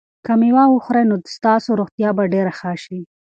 که 0.25 0.33
مېوه 0.39 0.63
وخورئ 0.69 1.03
نو 1.09 1.15
ستاسو 1.35 1.69
روغتیا 1.79 2.09
به 2.17 2.23
ډېره 2.33 2.51
ښه 2.59 2.73
شي. 2.83 2.99